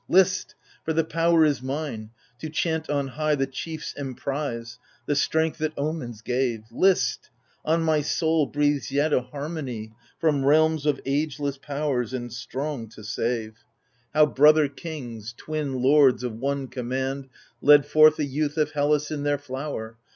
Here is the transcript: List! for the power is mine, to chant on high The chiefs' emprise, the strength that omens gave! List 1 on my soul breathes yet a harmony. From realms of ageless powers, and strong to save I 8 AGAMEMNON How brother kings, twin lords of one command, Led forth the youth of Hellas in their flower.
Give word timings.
List! 0.09 0.55
for 0.83 0.93
the 0.93 1.03
power 1.03 1.45
is 1.45 1.61
mine, 1.61 2.09
to 2.39 2.49
chant 2.49 2.89
on 2.89 3.07
high 3.09 3.35
The 3.35 3.45
chiefs' 3.45 3.93
emprise, 3.95 4.79
the 5.05 5.15
strength 5.15 5.59
that 5.59 5.77
omens 5.77 6.23
gave! 6.23 6.63
List 6.71 7.29
1 7.61 7.75
on 7.81 7.85
my 7.85 8.01
soul 8.01 8.47
breathes 8.47 8.91
yet 8.91 9.13
a 9.13 9.21
harmony. 9.21 9.91
From 10.19 10.43
realms 10.43 10.87
of 10.87 10.99
ageless 11.05 11.59
powers, 11.59 12.15
and 12.15 12.33
strong 12.33 12.89
to 12.89 13.03
save 13.03 13.53
I 13.53 13.53
8 13.53 13.53
AGAMEMNON 13.53 14.11
How 14.15 14.25
brother 14.33 14.67
kings, 14.69 15.33
twin 15.37 15.83
lords 15.83 16.23
of 16.23 16.33
one 16.33 16.67
command, 16.67 17.27
Led 17.61 17.85
forth 17.85 18.15
the 18.17 18.25
youth 18.25 18.57
of 18.57 18.71
Hellas 18.71 19.11
in 19.11 19.21
their 19.21 19.37
flower. 19.37 19.97